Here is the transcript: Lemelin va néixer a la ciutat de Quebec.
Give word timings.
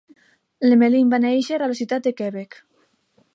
Lemelin 0.69 1.11
va 1.11 1.19
néixer 1.25 1.59
a 1.59 1.67
la 1.73 1.77
ciutat 1.81 2.09
de 2.09 2.15
Quebec. 2.23 2.59